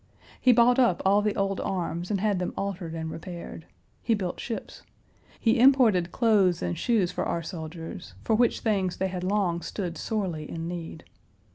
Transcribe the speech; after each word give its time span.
He 0.41 0.51
bought 0.51 0.79
up 0.79 1.03
all 1.05 1.21
the 1.21 1.35
old 1.35 1.59
arms 1.61 2.09
and 2.09 2.19
had 2.19 2.39
them 2.39 2.55
altered 2.57 2.95
and 2.95 3.11
repaired. 3.11 3.67
He 4.01 4.15
built 4.15 4.39
ships. 4.39 4.81
He 5.39 5.59
imported 5.59 6.11
clothes 6.11 6.63
and 6.63 6.75
shoes 6.75 7.11
for 7.11 7.23
our 7.23 7.43
soldiers, 7.43 8.15
for 8.23 8.33
which 8.35 8.61
things 8.61 8.97
they 8.97 9.09
had 9.09 9.23
long 9.23 9.61
stood 9.61 9.99
sorely 9.99 10.49
in 10.49 10.67
need. 10.67 11.03